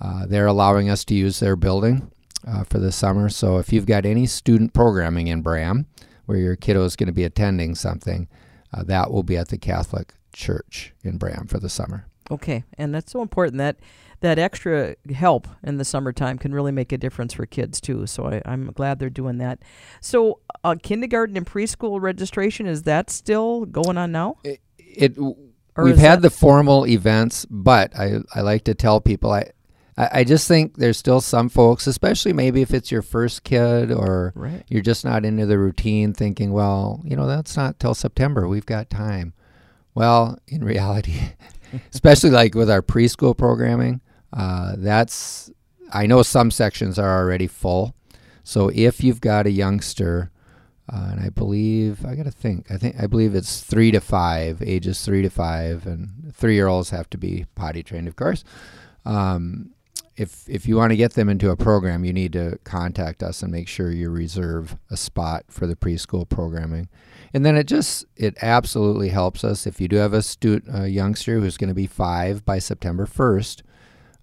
Uh, 0.00 0.26
they're 0.26 0.46
allowing 0.46 0.90
us 0.90 1.04
to 1.06 1.14
use 1.14 1.40
their 1.40 1.56
building 1.56 2.10
uh, 2.46 2.64
for 2.64 2.78
the 2.78 2.92
summer. 2.92 3.28
So 3.28 3.58
if 3.58 3.72
you've 3.72 3.86
got 3.86 4.04
any 4.04 4.26
student 4.26 4.74
programming 4.74 5.28
in 5.28 5.42
Braham, 5.42 5.86
where 6.26 6.38
your 6.38 6.56
kiddo 6.56 6.84
is 6.84 6.96
going 6.96 7.06
to 7.06 7.12
be 7.12 7.24
attending 7.24 7.74
something, 7.74 8.28
uh, 8.74 8.82
that 8.84 9.10
will 9.10 9.22
be 9.22 9.36
at 9.36 9.48
the 9.48 9.58
Catholic 9.58 10.12
Church 10.32 10.92
in 11.02 11.16
Braham 11.16 11.46
for 11.46 11.58
the 11.58 11.70
summer. 11.70 12.06
Okay, 12.30 12.64
and 12.76 12.94
that's 12.94 13.12
so 13.12 13.22
important 13.22 13.58
that 13.58 13.76
that 14.20 14.38
extra 14.38 14.96
help 15.14 15.46
in 15.62 15.76
the 15.76 15.84
summertime 15.84 16.38
can 16.38 16.54
really 16.54 16.72
make 16.72 16.92
a 16.92 16.98
difference 16.98 17.34
for 17.34 17.46
kids 17.46 17.80
too. 17.80 18.06
So 18.06 18.26
I, 18.26 18.42
am 18.44 18.72
glad 18.72 18.98
they're 18.98 19.10
doing 19.10 19.38
that. 19.38 19.60
So 20.00 20.40
uh, 20.64 20.76
kindergarten 20.82 21.36
and 21.36 21.46
preschool 21.46 22.00
registration 22.00 22.66
is 22.66 22.82
that 22.84 23.10
still 23.10 23.66
going 23.66 23.98
on 23.98 24.12
now? 24.12 24.38
It, 24.42 24.60
it 24.78 25.18
we've 25.76 25.98
had 25.98 26.22
the 26.22 26.30
formal 26.30 26.86
events, 26.86 27.46
but 27.50 27.96
I 27.98 28.20
I 28.34 28.40
like 28.40 28.64
to 28.64 28.74
tell 28.74 29.00
people 29.00 29.32
I. 29.32 29.50
I 29.98 30.24
just 30.24 30.46
think 30.46 30.76
there's 30.76 30.98
still 30.98 31.22
some 31.22 31.48
folks, 31.48 31.86
especially 31.86 32.34
maybe 32.34 32.60
if 32.60 32.74
it's 32.74 32.92
your 32.92 33.00
first 33.00 33.44
kid 33.44 33.90
or 33.90 34.34
right. 34.36 34.62
you're 34.68 34.82
just 34.82 35.06
not 35.06 35.24
into 35.24 35.46
the 35.46 35.58
routine, 35.58 36.12
thinking, 36.12 36.52
well, 36.52 37.00
you 37.02 37.16
know, 37.16 37.26
that's 37.26 37.56
not 37.56 37.80
till 37.80 37.94
September. 37.94 38.46
We've 38.46 38.66
got 38.66 38.90
time. 38.90 39.32
Well, 39.94 40.38
in 40.48 40.62
reality, 40.62 41.14
especially 41.92 42.30
like 42.30 42.54
with 42.54 42.70
our 42.70 42.82
preschool 42.82 43.36
programming. 43.36 44.00
Uh, 44.32 44.74
that's 44.76 45.50
I 45.92 46.06
know 46.06 46.22
some 46.22 46.50
sections 46.50 46.98
are 46.98 47.18
already 47.18 47.46
full. 47.46 47.94
So 48.42 48.70
if 48.74 49.02
you've 49.02 49.20
got 49.20 49.46
a 49.46 49.50
youngster, 49.50 50.30
uh, 50.92 51.08
and 51.12 51.20
I 51.20 51.30
believe 51.30 52.04
I 52.06 52.14
got 52.14 52.26
to 52.26 52.30
think. 52.30 52.70
I 52.70 52.76
think 52.76 52.96
I 53.00 53.06
believe 53.06 53.34
it's 53.34 53.60
three 53.60 53.90
to 53.90 54.00
five, 54.00 54.62
ages 54.62 55.04
three 55.04 55.22
to 55.22 55.30
five, 55.30 55.86
and 55.86 56.32
three-year-olds 56.32 56.90
have 56.90 57.10
to 57.10 57.18
be 57.18 57.46
potty 57.54 57.82
trained, 57.82 58.06
of 58.06 58.14
course. 58.14 58.44
Um, 59.04 59.72
if 60.16 60.48
if 60.48 60.66
you 60.66 60.76
want 60.76 60.90
to 60.90 60.96
get 60.96 61.14
them 61.14 61.28
into 61.28 61.50
a 61.50 61.56
program, 61.56 62.04
you 62.04 62.12
need 62.12 62.32
to 62.34 62.58
contact 62.64 63.22
us 63.22 63.42
and 63.42 63.50
make 63.50 63.68
sure 63.68 63.90
you 63.90 64.10
reserve 64.10 64.76
a 64.90 64.96
spot 64.96 65.44
for 65.48 65.66
the 65.66 65.76
preschool 65.76 66.28
programming. 66.28 66.88
And 67.36 67.44
then 67.44 67.54
it 67.54 67.66
just 67.66 68.06
it 68.16 68.34
absolutely 68.40 69.10
helps 69.10 69.44
us 69.44 69.66
if 69.66 69.78
you 69.78 69.88
do 69.88 69.96
have 69.96 70.14
a 70.14 70.22
student 70.22 70.74
a 70.74 70.88
youngster 70.88 71.38
who's 71.38 71.58
going 71.58 71.68
to 71.68 71.74
be 71.74 71.86
five 71.86 72.46
by 72.46 72.58
September 72.58 73.04
first. 73.04 73.62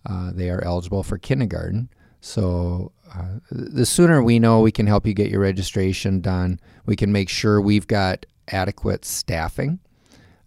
Uh, 0.03 0.31
they 0.33 0.49
are 0.49 0.63
eligible 0.63 1.03
for 1.03 1.19
kindergarten. 1.19 1.89
So 2.21 2.91
uh, 3.13 3.37
the 3.51 3.85
sooner 3.85 4.23
we 4.23 4.39
know 4.39 4.61
we 4.61 4.71
can 4.71 4.87
help 4.87 5.05
you 5.05 5.13
get 5.13 5.29
your 5.29 5.41
registration 5.41 6.21
done, 6.21 6.59
we 6.87 6.95
can 6.95 7.11
make 7.11 7.29
sure 7.29 7.61
we've 7.61 7.85
got 7.85 8.25
adequate 8.47 9.05
staffing. 9.05 9.77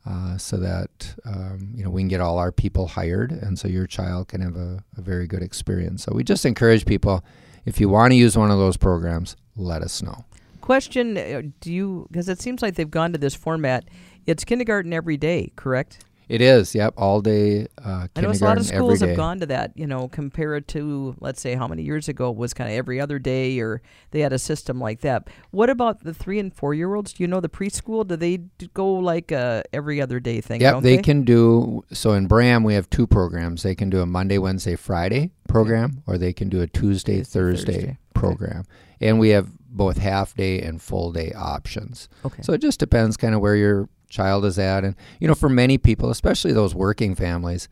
Uh, 0.04 0.37
so 0.37 0.56
that 0.56 1.14
um, 1.25 1.70
you 1.73 1.85
know 1.85 1.90
we 1.90 2.00
can 2.00 2.08
get 2.08 2.20
all 2.20 2.37
our 2.37 2.50
people 2.50 2.88
hired, 2.88 3.30
and 3.30 3.61
so 3.61 3.68
your 3.68 3.87
child 3.87 4.26
can 4.26 4.40
have 4.40 4.56
a, 4.56 4.82
a 4.99 5.02
very 5.02 5.28
good 5.28 5.42
experience. 5.42 6.02
So 6.02 6.12
we 6.12 6.25
just 6.25 6.44
encourage 6.44 6.85
people, 6.85 7.25
if 7.64 7.78
you 7.78 7.88
want 7.88 8.11
to 8.11 8.16
use 8.16 8.37
one 8.37 8.50
of 8.50 8.58
those 8.58 8.76
programs, 8.76 9.37
let 9.54 9.82
us 9.82 10.02
know. 10.02 10.25
Question: 10.66 11.16
uh, 11.16 11.42
Do 11.61 11.73
you? 11.73 12.08
Because 12.11 12.28
it 12.28 12.40
seems 12.40 12.61
like 12.61 12.75
they've 12.75 12.90
gone 12.90 13.12
to 13.12 13.18
this 13.18 13.37
format. 13.37 13.85
It's 14.26 14.44
kindergarten 14.44 14.92
every 14.92 15.16
day, 15.16 15.52
correct? 15.54 16.04
It 16.28 16.40
is, 16.40 16.75
yep, 16.75 16.92
all 16.96 17.20
day 17.20 17.68
uh, 17.78 18.08
I 18.16 18.20
know 18.20 18.32
a 18.32 18.35
lot 18.42 18.58
of 18.58 18.66
schools 18.66 18.99
have 18.99 19.16
gone 19.16 19.38
to 19.38 19.46
that. 19.46 19.70
You 19.76 19.87
know, 19.87 20.08
compared 20.08 20.66
to 20.68 21.14
let's 21.20 21.40
say 21.40 21.54
how 21.54 21.68
many 21.68 21.85
years 21.85 22.08
ago 22.08 22.30
it 22.30 22.37
was 22.37 22.52
kind 22.52 22.68
of 22.68 22.75
every 22.75 23.00
other 23.00 23.20
day, 23.20 23.61
or 23.61 23.80
they 24.11 24.18
had 24.23 24.32
a 24.32 24.40
system 24.40 24.80
like 24.80 25.02
that. 25.02 25.28
What 25.52 25.70
about 25.70 26.02
the 26.02 26.12
three 26.12 26.40
and 26.40 26.52
four 26.52 26.75
year 26.75 26.92
olds? 26.96 27.12
Do 27.12 27.23
you 27.23 27.28
know 27.28 27.40
the 27.40 27.49
preschool? 27.49 28.04
Do 28.04 28.16
they 28.16 28.38
go 28.75 28.92
like 28.94 29.30
a 29.30 29.62
every 29.73 30.00
other 30.00 30.18
day 30.18 30.40
thing? 30.40 30.62
Yep, 30.62 30.82
they 30.82 30.96
they 30.96 31.02
can 31.02 31.23
do. 31.23 31.85
So 31.92 32.11
in 32.14 32.26
Braham, 32.26 32.64
we 32.64 32.75
have 32.75 32.90
two 32.90 33.06
programs. 33.06 33.62
They 33.62 33.76
can 33.76 33.88
do 33.88 34.00
a 34.00 34.06
Monday, 34.06 34.38
Wednesday, 34.38 34.75
Friday 34.75 35.30
program, 35.49 36.02
or 36.08 36.18
they 36.18 36.32
can 36.32 36.49
do 36.49 36.61
a 36.61 36.66
Tuesday, 36.66 37.18
Tuesday, 37.18 37.38
Thursday, 37.38 37.73
Thursday. 37.73 37.85
Okay. 37.85 37.99
program. 38.14 38.64
And 39.00 39.20
we 39.20 39.28
have 39.28 39.49
both 39.76 39.99
half 39.99 40.35
day 40.35 40.61
and 40.61 40.80
full 40.80 41.12
day 41.12 41.33
options. 41.33 42.09
Okay. 42.25 42.42
So 42.42 42.52
it 42.52 42.61
just 42.61 42.80
depends 42.80 43.16
kind 43.16 43.35
of 43.35 43.40
where 43.40 43.56
your 43.56 43.88
child 44.09 44.45
is 44.45 44.59
at. 44.59 44.85
And, 44.85 44.97
you 45.21 45.28
know, 45.28 45.35
for 45.35 45.49
many 45.49 45.78
people, 45.78 46.11
especially 46.11 46.52
those 46.52 46.75
working 46.75 47.14
families, 47.14 47.68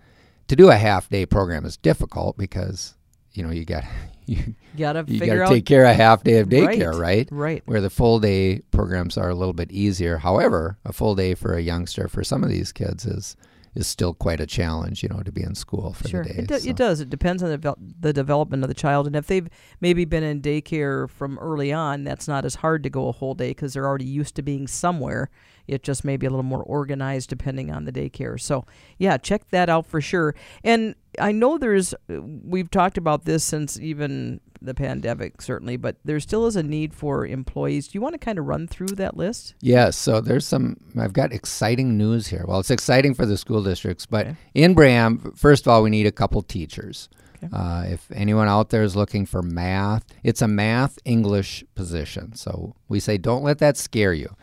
to 0.49 0.57
do 0.57 0.71
a 0.71 0.77
half 0.77 1.09
day 1.09 1.27
program 1.27 1.65
is 1.65 1.77
difficult 1.77 2.37
because, 2.37 2.95
you 3.33 3.43
know, 3.43 3.51
you 3.51 3.65
got 3.65 3.85
you, 4.27 4.55
gotta 4.77 5.05
you 5.07 5.21
gotta 5.21 5.43
out 5.43 5.49
take 5.49 5.67
care 5.67 5.85
of 5.85 5.97
half 5.97 6.23
day 6.23 6.39
of 6.39 6.49
daycare, 6.49 6.99
right? 6.99 7.29
right. 7.31 7.63
Where 7.67 7.81
the 7.81 7.91
full 7.91 8.21
day 8.21 8.61
programs 8.71 9.17
are 9.19 9.31
a 9.31 9.35
little 9.35 9.55
bit 9.55 9.71
easier. 9.73 10.19
However, 10.19 10.79
a 10.85 10.93
full 10.93 11.15
day 11.15 11.35
for 11.35 11.55
a 11.55 11.61
youngster 11.61 12.09
for 12.09 12.25
some 12.25 12.43
of 12.43 12.51
these 12.51 12.73
kids 12.73 13.07
is 13.07 13.37
is 13.75 13.87
still 13.87 14.15
quite 14.15 14.41
a 14.41 14.47
challenge, 14.47 15.03
you 15.03 15.09
know, 15.09 15.21
to 15.23 15.33
be 15.33 15.43
in 15.43 15.55
school 15.55 15.93
for 15.93 16.09
Sure, 16.09 16.23
the 16.23 16.29
day. 16.33 16.39
it, 16.41 16.49
do, 16.49 16.59
so. 16.59 16.71
it 16.71 16.77
does. 16.77 17.01
It 17.01 17.11
depends 17.11 17.43
on 17.43 17.51
the, 17.51 17.59
devel- 17.59 17.93
the 18.01 18.13
development 18.13 18.63
of 18.63 18.69
the 18.69 18.75
child, 18.75 19.07
and 19.07 19.17
if 19.17 19.27
they've 19.27 19.49
maybe 19.81 20.05
been 20.05 20.23
in 20.23 20.41
daycare 20.41 21.09
from 21.11 21.39
early 21.39 21.73
on, 21.73 22.05
that's 22.05 22.29
not 22.29 22.45
as 22.45 22.57
hard 22.57 22.83
to 22.85 22.91
go 22.91 23.09
a 23.09 23.13
whole 23.13 23.35
day 23.35 23.51
because 23.51 23.75
they're 23.75 23.87
already 23.87 24.05
used 24.05 24.37
to 24.37 24.43
being 24.43 24.67
somewhere. 24.67 25.31
It 25.67 25.83
just 25.83 26.05
may 26.05 26.17
be 26.17 26.27
a 26.27 26.31
little 26.31 26.43
more 26.43 26.63
organized 26.63 27.31
depending 27.31 27.71
on 27.71 27.85
the 27.85 27.93
daycare. 27.93 28.41
So, 28.41 28.65
yeah, 28.99 29.17
check 29.17 29.49
that 29.51 29.69
out 29.69 29.87
for 29.87 30.01
sure. 30.01 30.35
And 30.63 30.95
I 31.19 31.33
know 31.33 31.59
there's, 31.59 31.95
uh, 31.95 32.21
we've 32.23 32.71
talked 32.71 32.99
about 32.99 33.25
this 33.25 33.45
since 33.45 33.79
even 33.81 34.41
the 34.61 34.75
pandemic, 34.75 35.43
certainly, 35.43 35.77
but 35.77 35.97
there 36.05 36.19
still 36.21 36.47
is 36.47 36.57
a 36.57 36.63
need 36.63 36.95
for 36.95 37.27
employees. 37.27 37.89
Do 37.89 37.97
you 37.97 38.01
want 38.01 38.15
to 38.15 38.19
kind 38.19 38.39
of 38.39 38.47
run 38.47 38.67
through 38.67 38.89
that 38.97 39.17
list? 39.17 39.55
Yes, 39.61 39.95
so 39.97 40.21
there's 40.21 40.47
some. 40.47 40.79
I've 40.99 41.13
got 41.13 41.33
exciting 41.33 41.99
news 41.99 42.29
here. 42.29 42.45
Well, 42.49 42.61
it's 42.61 42.71
exciting 42.71 43.15
for 43.15 43.27
the 43.27 43.37
school 43.37 43.63
districts, 43.63 44.07
but 44.07 44.27
Okay. 44.27 44.37
in 44.55 44.75
Braham, 44.75 45.33
first 45.37 45.67
of 45.67 45.71
all, 45.73 45.83
we 45.83 45.91
need 45.91 46.07
a 46.07 46.13
couple 46.13 46.41
teachers. 46.43 47.09
Okay. 47.43 47.49
Uh, 47.55 47.83
if 47.93 48.11
anyone 48.13 48.49
out 48.49 48.71
there 48.71 48.83
is 48.83 48.97
looking 48.97 49.27
for 49.27 49.43
math, 49.43 50.05
it's 50.23 50.41
a 50.41 50.49
math 50.49 50.99
English 51.05 51.63
position. 51.75 52.35
So 52.35 52.75
we 52.89 53.01
say 53.01 53.19
don't 53.19 53.43
let 53.45 53.59
that 53.59 53.77
scare 53.77 54.15
you, 54.15 54.35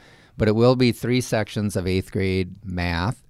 but 0.41 0.48
it 0.48 0.55
will 0.55 0.75
be 0.75 0.91
three 0.91 1.21
sections 1.21 1.75
of 1.75 1.86
eighth 1.86 2.12
grade 2.12 2.55
math, 2.65 3.21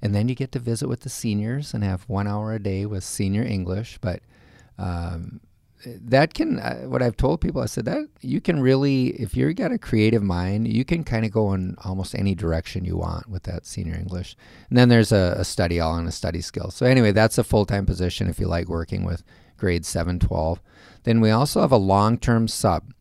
and 0.00 0.14
then 0.14 0.28
you 0.28 0.36
get 0.36 0.52
to 0.52 0.60
visit 0.60 0.86
with 0.86 1.00
the 1.00 1.08
seniors 1.08 1.74
and 1.74 1.82
have 1.82 2.04
one 2.04 2.28
hour 2.28 2.54
a 2.54 2.62
day 2.62 2.86
with 2.86 3.02
senior 3.02 3.42
English. 3.42 3.98
But 4.00 4.20
um, 4.78 5.40
that 5.84 6.32
can 6.32 6.60
uh, 6.60 6.82
what 6.82 7.02
I've 7.02 7.16
told 7.16 7.40
people 7.40 7.60
I 7.60 7.66
said 7.66 7.86
that 7.86 8.06
you 8.20 8.40
can 8.40 8.60
really 8.60 9.08
if 9.20 9.36
you've 9.36 9.56
got 9.56 9.72
a 9.72 9.78
creative 9.78 10.22
mind 10.22 10.68
you 10.68 10.84
can 10.84 11.02
kind 11.02 11.24
of 11.24 11.32
go 11.32 11.52
in 11.54 11.74
almost 11.82 12.14
any 12.14 12.36
direction 12.36 12.84
you 12.84 12.96
want 12.96 13.28
with 13.28 13.42
that 13.42 13.66
senior 13.66 13.96
English. 13.96 14.36
And 14.68 14.78
then 14.78 14.88
there's 14.88 15.10
a, 15.10 15.34
a 15.38 15.44
study 15.44 15.80
all 15.80 15.94
on 15.94 16.06
a 16.06 16.12
study 16.12 16.40
skill. 16.40 16.70
So 16.70 16.86
anyway 16.86 17.10
that's 17.10 17.36
a 17.36 17.42
full-time 17.42 17.84
position 17.84 18.28
if 18.28 18.38
you 18.38 18.46
like 18.46 18.68
working 18.68 19.02
with 19.02 19.24
grades 19.56 19.88
7 19.88 20.20
12 20.20 20.62
then 21.02 21.20
we 21.20 21.30
also 21.30 21.62
have 21.62 21.72
a 21.72 21.76
long-term 21.76 22.46
sub 22.46 22.92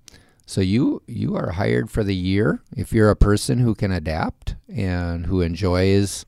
so 0.50 0.62
you 0.62 1.02
you 1.08 1.36
are 1.36 1.52
hired 1.52 1.90
for 1.92 2.04
the 2.04 2.16
year 2.16 2.62
if 2.76 2.92
you're 2.92 3.10
a 3.10 3.16
person 3.16 3.60
who 3.60 3.76
can 3.76 3.92
adapt 3.92 4.56
and 4.68 5.26
who 5.26 5.42
enjoys 5.42 6.26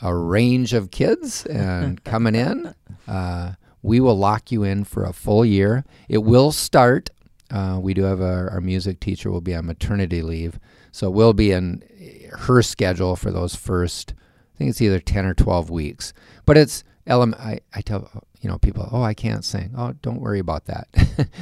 a 0.00 0.14
range 0.14 0.72
of 0.72 0.90
kids 0.90 1.46
and 1.46 2.04
coming 2.12 2.34
in 2.34 2.74
uh, 3.06 3.52
we 3.84 4.00
will 4.00 4.16
lock 4.16 4.50
you 4.50 4.62
in 4.62 4.82
for 4.84 5.04
a 5.04 5.12
full 5.12 5.44
year. 5.44 5.84
It 6.08 6.24
will 6.24 6.52
start. 6.52 7.10
Uh, 7.50 7.78
we 7.80 7.92
do 7.92 8.04
have 8.04 8.20
our, 8.20 8.48
our 8.48 8.60
music 8.62 8.98
teacher 8.98 9.30
will 9.30 9.42
be 9.42 9.54
on 9.54 9.66
maternity 9.66 10.22
leave, 10.22 10.58
so 10.90 11.10
we'll 11.10 11.34
be 11.34 11.52
in 11.52 11.84
her 12.32 12.62
schedule 12.62 13.14
for 13.14 13.30
those 13.30 13.54
first. 13.54 14.14
I 14.54 14.58
think 14.58 14.70
it's 14.70 14.80
either 14.80 15.00
ten 15.00 15.26
or 15.26 15.34
twelve 15.34 15.68
weeks. 15.68 16.14
But 16.46 16.56
it's. 16.56 16.82
I, 17.06 17.60
I 17.74 17.82
tell 17.82 18.24
you 18.44 18.50
know 18.50 18.58
people, 18.58 18.88
oh, 18.92 19.02
I 19.02 19.14
can't 19.14 19.44
sing. 19.44 19.72
Oh, 19.76 19.94
don't 20.02 20.20
worry 20.20 20.38
about 20.38 20.66
that. 20.66 20.88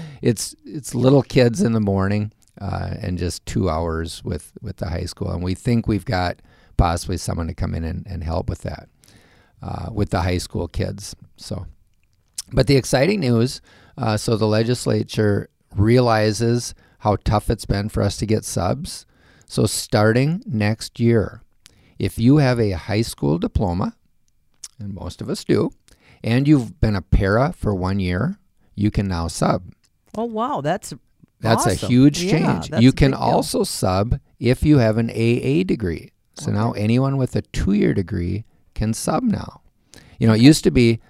it's 0.22 0.54
it's 0.64 0.94
little 0.94 1.22
kids 1.22 1.60
in 1.60 1.72
the 1.72 1.80
morning 1.80 2.32
uh, 2.60 2.94
and 3.00 3.18
just 3.18 3.44
two 3.44 3.68
hours 3.68 4.22
with 4.24 4.52
with 4.62 4.76
the 4.76 4.88
high 4.88 5.06
school, 5.06 5.30
and 5.30 5.42
we 5.42 5.54
think 5.54 5.88
we've 5.88 6.04
got 6.04 6.40
possibly 6.76 7.16
someone 7.16 7.48
to 7.48 7.54
come 7.54 7.74
in 7.74 7.84
and, 7.84 8.06
and 8.06 8.22
help 8.22 8.48
with 8.48 8.62
that 8.62 8.88
uh, 9.62 9.90
with 9.92 10.10
the 10.10 10.22
high 10.22 10.38
school 10.38 10.68
kids. 10.68 11.14
So. 11.36 11.66
But 12.54 12.66
the 12.66 12.76
exciting 12.76 13.20
news 13.20 13.62
uh, 13.96 14.16
so 14.16 14.36
the 14.36 14.46
legislature 14.46 15.48
realizes 15.74 16.74
how 16.98 17.16
tough 17.24 17.50
it's 17.50 17.66
been 17.66 17.88
for 17.88 18.02
us 18.02 18.16
to 18.18 18.26
get 18.26 18.44
subs. 18.44 19.06
So, 19.46 19.66
starting 19.66 20.42
next 20.46 21.00
year, 21.00 21.42
if 21.98 22.18
you 22.18 22.38
have 22.38 22.58
a 22.58 22.72
high 22.72 23.02
school 23.02 23.38
diploma, 23.38 23.96
and 24.78 24.94
most 24.94 25.20
of 25.20 25.28
us 25.28 25.44
do, 25.44 25.72
and 26.22 26.46
you've 26.46 26.80
been 26.80 26.96
a 26.96 27.02
para 27.02 27.52
for 27.52 27.74
one 27.74 28.00
year, 28.00 28.38
you 28.74 28.90
can 28.90 29.08
now 29.08 29.28
sub. 29.28 29.72
Oh, 30.16 30.24
wow. 30.24 30.60
That's 30.60 30.94
That's 31.40 31.66
a 31.66 31.74
huge 31.74 32.18
change. 32.20 32.68
that's 32.68 32.82
you 32.82 32.92
can 32.92 33.12
deal. 33.12 33.20
also 33.20 33.64
sub 33.64 34.20
if 34.38 34.62
you 34.62 34.78
have 34.78 34.98
an 34.98 35.10
AA 35.10 35.64
degree. 35.64 36.12
So 36.34 36.50
now 36.50 36.72
anyone 36.72 37.16
with 37.16 37.36
a 37.36 37.42
two 37.42 37.72
year 37.72 37.94
degree 37.94 38.44
can 38.74 38.94
sub 38.94 39.22
now. 39.22 39.60
You 40.18 40.26
know, 40.26 40.34
it 40.34 40.40
used 40.40 40.64
to 40.64 40.70
be 40.70 41.00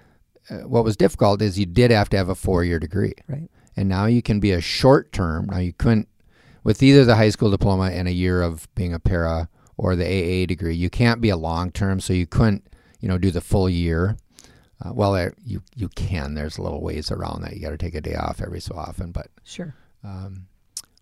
uh, 0.49 0.67
what 0.67 0.83
was 0.83 0.97
difficult 0.97 1.41
is 1.41 1.57
you 1.59 1.65
did 1.65 1.91
have 1.91 2.09
to 2.09 2.17
have 2.17 2.29
a 2.29 2.35
four 2.35 2.63
year 2.63 2.79
degree. 2.79 3.13
Right. 3.27 3.49
And 3.75 3.89
now 3.89 4.05
you 4.05 4.21
can 4.21 4.39
be 4.39 4.51
a 4.51 4.61
short 4.61 5.11
term. 5.11 5.47
Now 5.49 5.59
you 5.59 5.73
couldn't, 5.73 6.07
with 6.63 6.83
either 6.83 7.05
the 7.05 7.15
high 7.15 7.29
school 7.29 7.49
diploma 7.49 7.91
and 7.91 8.07
a 8.07 8.11
year 8.11 8.41
of 8.41 8.67
being 8.75 8.93
a 8.93 8.99
para 8.99 9.49
or 9.77 9.95
the 9.95 10.05
AA 10.05 10.45
degree, 10.45 10.75
you 10.75 10.89
can't 10.89 11.21
be 11.21 11.29
a 11.29 11.37
long 11.37 11.71
term. 11.71 11.99
So 11.99 12.13
you 12.13 12.27
couldn't, 12.27 12.67
you 12.99 13.07
know, 13.07 13.17
do 13.17 13.31
the 13.31 13.41
full 13.41 13.69
year. 13.69 14.17
Uh, 14.83 14.91
well, 14.93 15.13
there, 15.13 15.33
you 15.45 15.61
you 15.75 15.89
can. 15.89 16.33
There's 16.33 16.59
little 16.59 16.81
ways 16.81 17.11
around 17.11 17.41
that. 17.41 17.53
You 17.53 17.61
got 17.61 17.69
to 17.71 17.77
take 17.77 17.95
a 17.95 18.01
day 18.01 18.15
off 18.15 18.41
every 18.41 18.59
so 18.59 18.75
often, 18.75 19.11
but 19.11 19.27
Sure. 19.43 19.73
um, 20.03 20.47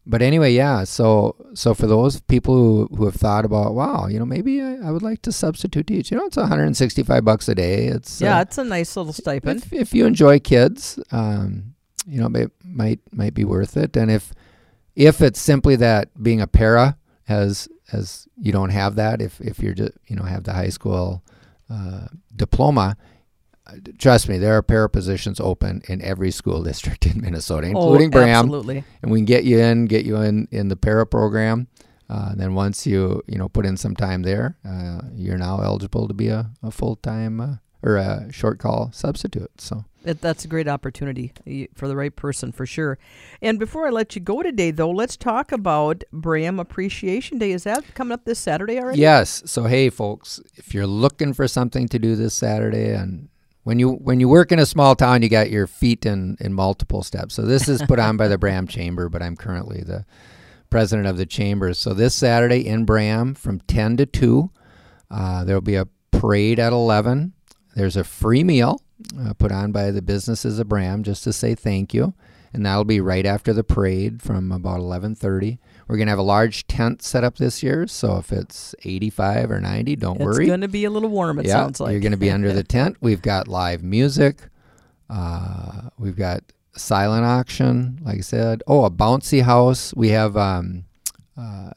but 0.06 0.22
anyway, 0.22 0.51
yeah. 0.54 0.84
So 0.84 1.36
so 1.54 1.74
for 1.74 1.88
those 1.88 2.20
people 2.22 2.56
who, 2.56 2.96
who 2.96 3.06
have 3.06 3.16
thought 3.16 3.46
about, 3.46 3.74
wow, 3.75 4.08
you 4.08 4.20
know, 4.20 4.25
maybe 4.25 4.62
I, 4.62 4.75
I 4.88 4.92
would 4.92 5.04
like 5.04 5.22
to 5.24 5.32
substitute 5.32 5.88
teach. 5.88 6.12
You 6.12 6.18
know, 6.18 6.25
it's 6.25 6.38
165 6.38 7.24
bucks 7.24 7.48
a 7.48 7.56
day. 7.56 7.86
It's 7.86 8.20
Yeah, 8.22 8.38
uh, 8.38 8.42
it's 8.42 8.58
a 8.58 8.63
nice 8.63 8.96
little 8.98 9.13
stipend. 9.13 9.63
if, 9.63 9.74
if 9.74 9.94
you 9.94 10.06
enjoy 10.06 10.40
kids, 10.40 11.00
um, 11.12 11.75
you 12.08 12.20
know, 12.20 12.28
it 12.40 12.51
might 12.63 13.00
might 13.12 13.34
be 13.34 13.46
worth 13.46 13.78
it. 13.78 13.96
And 13.96 14.10
if 14.12 14.34
if 14.96 15.22
it's 15.22 15.40
simply 15.40 15.75
that 15.78 16.10
being 16.22 16.42
a 16.42 16.48
para 16.48 16.98
has 17.25 17.68
as 17.94 18.28
you 18.38 18.51
don't 18.51 18.72
have 18.72 18.96
that, 18.96 19.22
if 19.22 19.40
if 19.42 19.60
you're 19.60 19.74
just 19.75 19.94
you 20.08 20.16
know 20.16 20.24
have 20.24 20.44
the 20.44 20.54
high 20.54 20.70
school 20.70 21.24
uh, 21.70 22.08
diploma. 22.36 22.98
Trust 23.98 24.30
me, 24.30 24.38
there 24.38 24.56
are 24.58 24.62
para 24.62 24.90
positions 24.90 25.40
open 25.40 25.82
in 25.88 26.01
every 26.01 26.32
school 26.32 26.63
district 26.72 27.06
in 27.06 27.22
Minnesota, 27.22 27.68
including 27.68 28.10
oh, 28.10 28.12
Braham 28.12 28.46
Absolutely. 28.46 28.84
and 29.01 29.12
we 29.12 29.20
can 29.20 29.25
get 29.25 29.44
you 29.44 29.60
in, 29.60 29.86
get 29.86 30.06
you 30.06 30.18
in 30.18 30.48
in 30.51 30.68
the 30.68 30.75
para 30.75 31.06
program. 31.06 31.68
Uh, 32.10 32.30
and 32.32 32.40
then 32.42 32.54
once 32.54 32.86
you 32.86 33.24
you 33.28 33.38
know 33.38 33.48
put 33.48 33.66
in 33.66 33.78
some 33.78 33.96
time 33.96 34.24
there, 34.24 34.58
uh, 34.68 35.01
you're 35.13 35.38
now 35.38 35.62
eligible 35.62 36.08
to 36.08 36.13
be 36.13 36.28
a, 36.28 36.50
a 36.62 36.70
full 36.70 36.98
time 36.98 37.40
uh, 37.40 37.56
or 37.84 37.96
a 37.96 38.32
short 38.32 38.60
call 38.60 38.92
substitute. 38.92 39.50
So 39.58 39.86
It, 40.04 40.22
that's 40.22 40.46
a 40.46 40.48
great 40.48 40.68
opportunity 40.68 41.34
for 41.74 41.88
the 41.88 41.96
right 41.96 42.16
person 42.16 42.51
for 42.51 42.66
sure. 42.66 43.00
And 43.42 43.58
before 43.58 43.88
I 43.88 43.90
let 43.90 44.16
you 44.16 44.22
go 44.22 44.44
today, 44.44 44.72
though, 44.72 44.92
let's 44.92 45.18
talk 45.18 45.51
about 45.51 46.04
Braham 46.12 46.60
Appreciation 46.60 47.38
Day. 47.38 47.51
Is 47.51 47.63
that 47.63 47.94
coming 47.96 48.12
up 48.12 48.25
this 48.25 48.40
Saturday 48.40 48.80
already? 48.80 49.00
yes, 49.00 49.44
so 49.46 49.63
hey 49.63 49.90
folks, 49.90 50.40
if 50.56 50.74
you're 50.74 50.88
looking 50.88 51.34
for 51.34 51.48
something 51.48 51.88
to 51.88 51.98
do 51.98 52.16
this 52.16 52.34
Saturday, 52.34 52.92
and 52.92 53.30
when 53.63 53.80
you 53.80 53.91
when 53.91 54.20
you 54.20 54.27
work 54.27 54.51
in 54.51 54.60
a 54.60 54.65
small 54.65 54.96
town, 54.96 55.22
you 55.22 55.30
got 55.30 55.51
your 55.51 55.68
feet 55.68 56.06
in 56.06 56.38
in 56.39 56.53
multiple 56.53 57.03
steps. 57.03 57.36
So 57.36 57.44
this 57.44 57.68
is 57.68 57.82
put 57.84 58.00
on 58.00 58.18
by 58.18 58.27
the 58.27 58.38
Braham 58.39 58.68
Chamber, 58.68 59.10
but 59.10 59.22
I'm 59.22 59.36
currently 59.36 59.82
the 59.82 60.06
president 60.70 61.08
of 61.08 61.18
the 61.18 61.25
chamber. 61.25 61.74
So 61.74 61.94
this 61.94 62.15
Saturday 62.15 62.65
in 62.65 62.86
Braham 62.86 63.36
from 63.36 63.60
10 63.60 63.98
to 63.98 64.06
2, 64.06 64.50
uh, 65.12 65.44
there 65.44 65.56
will 65.56 65.62
be 65.62 65.75
a 65.75 65.88
parade 66.12 66.60
at 66.60 66.74
11. 66.74 67.34
There's 67.75 67.98
a 67.98 68.03
free 68.03 68.44
meal 68.44 68.82
uh, 69.20 69.34
put 69.34 69.51
on 69.51 69.72
by 69.72 69.91
the 69.91 70.01
businesses 70.01 70.60
of 70.60 70.70
Braham 70.70 71.03
just 71.03 71.24
to 71.25 71.34
say 71.34 71.56
thank 71.56 71.94
you. 71.94 72.13
And 72.53 72.65
that'll 72.65 72.86
be 72.86 73.00
right 73.00 73.25
after 73.25 73.53
the 73.53 73.63
parade 73.63 74.22
from 74.22 74.51
about 74.51 74.80
11:30. 74.80 75.60
We're 75.91 75.98
going 75.98 76.07
to 76.07 76.12
have 76.12 76.19
a 76.19 76.24
large 76.24 76.65
tent 76.67 77.01
set 77.01 77.25
up 77.25 77.36
this 77.36 77.62
year, 77.62 77.86
so 77.86 78.15
if 78.15 78.31
it's 78.31 78.74
85 78.86 79.51
or 79.51 79.60
90, 79.60 79.98
don't 79.98 80.15
It's 80.15 80.24
worry. 80.24 80.45
It's 80.45 80.48
going 80.50 80.62
to 80.62 80.69
be 80.69 80.86
a 80.86 80.89
little 80.89 81.10
warm. 81.10 81.38
It 81.38 81.48
yeah, 81.48 81.51
sounds 81.51 81.81
like 81.81 81.91
you're 81.91 82.00
going 82.00 82.13
to 82.13 82.17
be 82.17 82.31
under 82.31 82.53
the 82.53 82.63
tent. 82.77 82.95
We've 83.01 83.21
got 83.21 83.50
live 83.50 83.83
music. 83.83 84.38
Uh, 85.10 85.89
we've 85.98 86.15
got 86.15 86.43
silent 86.77 87.25
auction, 87.25 88.00
like 88.05 88.19
I 88.19 88.21
said. 88.21 88.63
Oh, 88.67 88.86
a 88.86 88.89
bouncy 88.89 89.41
house. 89.41 89.93
We 89.93 90.12
have 90.12 90.38
um, 90.38 90.86
uh, 91.38 91.71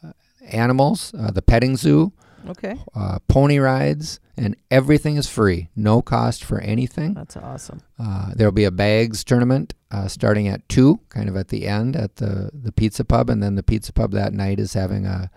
animals, 0.49 1.13
uh, 1.19 1.33
the 1.33 1.43
petting 1.43 1.77
zoo, 1.77 2.13
Okay, 2.49 2.79
uh, 2.95 3.19
pony 3.27 3.59
rides, 3.59 4.21
and 4.37 4.57
everything 4.71 5.17
is 5.17 5.29
free. 5.29 5.69
No 5.77 6.03
cost 6.03 6.43
for 6.45 6.61
anything. 6.61 7.15
that's 7.15 7.37
awesome. 7.37 7.81
Uh, 7.99 8.33
there'll 8.35 8.53
be 8.53 8.65
a 8.65 8.71
bags 8.71 9.23
tournament 9.25 9.75
uh, 9.91 10.09
starting 10.09 10.49
at 10.49 10.69
two, 10.69 11.01
kind 11.09 11.29
of 11.29 11.37
at 11.37 11.49
the 11.49 11.67
end 11.67 11.95
at 11.97 12.17
the 12.17 12.51
the 12.53 12.73
pizza 12.73 13.05
pub, 13.05 13.31
and 13.31 13.43
then 13.43 13.55
the 13.55 13.63
pizza 13.63 13.93
pub 13.93 14.13
that 14.13 14.33
night 14.33 14.59
is 14.59 14.75
having 14.75 15.07
a 15.07 15.31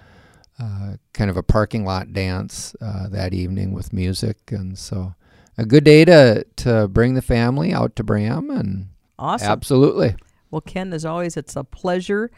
uh, 0.60 0.94
kind 1.14 1.30
of 1.30 1.38
a 1.38 1.44
parking 1.44 1.86
lot 1.86 2.12
dance 2.14 2.76
uh, 2.82 3.08
that 3.10 3.34
evening 3.34 3.74
with 3.74 3.94
music, 3.94 4.38
and 4.50 4.78
so 4.78 5.14
a 5.58 5.66
good 5.66 5.84
day 5.84 6.04
to 6.06 6.44
to 6.58 6.88
bring 6.88 7.14
the 7.14 7.22
family 7.22 7.72
out 7.74 7.96
to 7.96 8.04
Braham, 8.04 8.50
and 8.50 8.88
Awesome. 9.20 9.50
absolutely. 9.50 10.16
Well, 10.50 10.62
Ken, 10.62 10.94
as 10.94 11.04
always, 11.06 11.36
it's 11.36 11.56
a 11.56 11.64
pleasure. 11.64 12.32